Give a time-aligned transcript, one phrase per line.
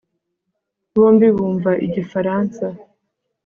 [0.93, 2.65] bombi bumva igifaransa